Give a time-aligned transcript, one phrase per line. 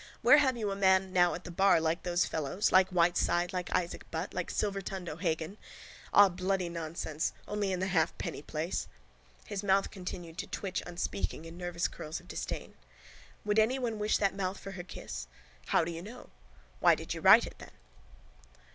[0.23, 3.69] Where have you a man now at the bar like those fellows, like Whiteside, like
[3.71, 5.51] Isaac Butt, like silvertongued O'Hagan.
[5.61, 5.65] Eh?
[6.11, 7.25] Ah, bloody nonsense.
[7.45, 7.51] Psha!
[7.51, 8.87] Only in the halfpenny place.
[9.45, 12.73] His mouth continued to twitch unspeaking in nervous curls of disdain.
[13.45, 15.27] Would anyone wish that mouth for her kiss?
[15.67, 16.31] How do you know?
[16.79, 17.69] Why did you write it then?